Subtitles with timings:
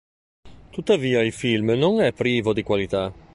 [0.71, 3.13] Tuttavia il film non è privo di qualità.